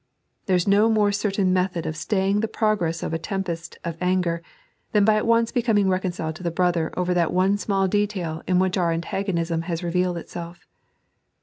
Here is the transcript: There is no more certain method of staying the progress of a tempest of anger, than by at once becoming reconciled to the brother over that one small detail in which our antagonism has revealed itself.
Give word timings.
There 0.47 0.55
is 0.55 0.67
no 0.67 0.89
more 0.89 1.11
certain 1.11 1.53
method 1.53 1.85
of 1.85 1.95
staying 1.95 2.39
the 2.39 2.47
progress 2.47 3.03
of 3.03 3.13
a 3.13 3.19
tempest 3.19 3.77
of 3.83 3.97
anger, 4.01 4.41
than 4.93 5.05
by 5.05 5.13
at 5.13 5.27
once 5.27 5.51
becoming 5.51 5.87
reconciled 5.89 6.35
to 6.37 6.41
the 6.43 6.49
brother 6.49 6.91
over 6.97 7.13
that 7.13 7.31
one 7.31 7.55
small 7.59 7.87
detail 7.87 8.41
in 8.47 8.57
which 8.57 8.77
our 8.79 8.91
antagonism 8.91 9.61
has 9.69 9.83
revealed 9.83 10.17
itself. 10.17 10.65